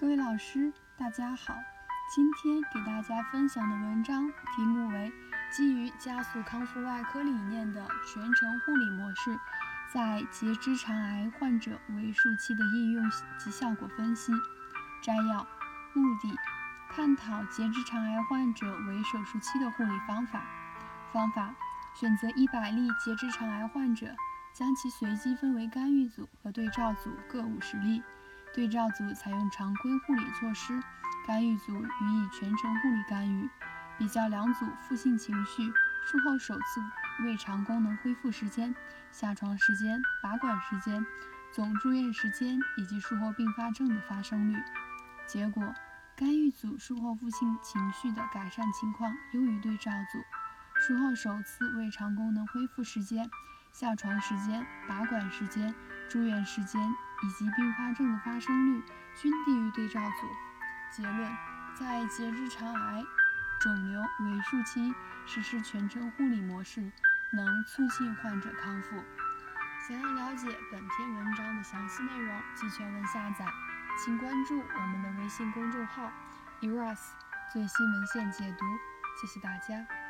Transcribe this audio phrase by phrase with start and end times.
[0.00, 1.52] 各位老师，大家好。
[2.14, 5.12] 今天给大家分享的文章题目为
[5.56, 9.36] 《基于加速康复外科理念的全程护理模式，
[9.92, 13.10] 在结直肠癌患者为术期的应用
[13.40, 14.30] 及效果分析》。
[15.02, 15.44] 摘要：
[15.94, 16.32] 目的，
[16.92, 20.44] 探讨结直肠癌患者为手术期的护理方法。
[21.12, 21.52] 方法：
[21.98, 24.14] 选择一百例结直肠癌患者，
[24.54, 28.00] 将其随机分为干预组和对照组各五十例。
[28.58, 30.82] 对照组采用常规护理措施，
[31.24, 33.48] 干预组予以全程护理干预。
[33.96, 35.62] 比较两组负性情绪、
[36.04, 36.82] 术后首次
[37.22, 38.74] 胃肠功能恢复时间、
[39.12, 41.06] 下床时间、拔管时间、
[41.52, 44.60] 总住院时间以及术后并发症的发生率。
[45.24, 45.62] 结果，
[46.16, 50.18] 干预组术后负性情绪的改善情况优于对照组，
[50.80, 53.30] 术后首次胃肠功能恢复时间、
[53.72, 55.74] 下床时间、拔管时间、
[56.08, 56.80] 住院时间。
[57.20, 58.80] 以及并发症的发生率
[59.16, 60.28] 均低于对照组。
[60.92, 61.28] 结论：
[61.74, 63.02] 在结直肠癌
[63.60, 64.94] 肿瘤为术期
[65.26, 66.80] 实施全程护理模式，
[67.32, 69.02] 能促进患者康复。
[69.88, 73.44] 想要了解本篇文章的详细内容及全文下载，
[74.04, 76.12] 请关注我们的微信公众号
[76.60, 77.00] “eras
[77.52, 78.64] 最新文献解读”。
[79.20, 80.07] 谢谢大家。